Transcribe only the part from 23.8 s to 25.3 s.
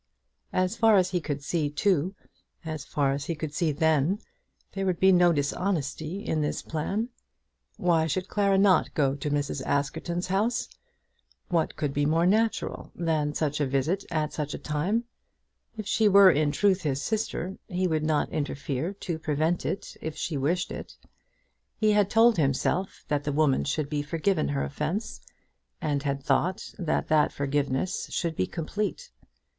be forgiven her offence,